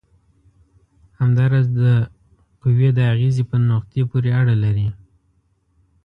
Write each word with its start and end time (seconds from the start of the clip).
همدا 1.19 1.43
راز 1.51 1.67
د 1.81 1.83
قوې 2.61 2.89
د 2.93 2.99
اغیزې 3.13 3.43
په 3.49 3.57
نقطې 3.69 4.01
پورې 4.09 4.29
اړه 4.39 4.55
لري. 4.63 4.87